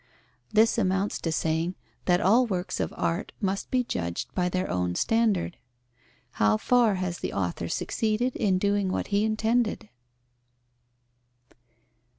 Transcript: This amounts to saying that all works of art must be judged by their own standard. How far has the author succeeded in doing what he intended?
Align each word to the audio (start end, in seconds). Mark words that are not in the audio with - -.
This 0.51 0.79
amounts 0.79 1.21
to 1.21 1.31
saying 1.31 1.75
that 2.05 2.19
all 2.19 2.47
works 2.47 2.79
of 2.79 2.91
art 2.97 3.33
must 3.39 3.69
be 3.69 3.83
judged 3.83 4.33
by 4.33 4.49
their 4.49 4.67
own 4.67 4.95
standard. 4.95 5.57
How 6.41 6.57
far 6.57 6.95
has 6.95 7.19
the 7.19 7.33
author 7.33 7.69
succeeded 7.69 8.35
in 8.35 8.57
doing 8.57 8.91
what 8.91 9.09
he 9.09 9.23
intended? 9.23 9.89